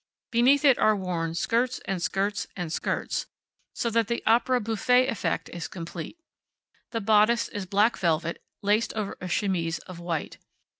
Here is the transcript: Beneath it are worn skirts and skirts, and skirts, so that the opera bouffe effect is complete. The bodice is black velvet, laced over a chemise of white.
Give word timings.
Beneath 0.31 0.65
it 0.65 0.79
are 0.79 0.95
worn 0.95 1.35
skirts 1.35 1.79
and 1.85 2.01
skirts, 2.01 2.47
and 2.55 2.73
skirts, 2.73 3.27
so 3.75 3.91
that 3.91 4.07
the 4.07 4.23
opera 4.25 4.59
bouffe 4.59 4.89
effect 5.07 5.47
is 5.49 5.67
complete. 5.67 6.17
The 6.89 7.01
bodice 7.01 7.47
is 7.49 7.67
black 7.67 7.97
velvet, 7.99 8.41
laced 8.63 8.93
over 8.95 9.15
a 9.21 9.29
chemise 9.29 9.77
of 9.85 9.99
white. 9.99 10.39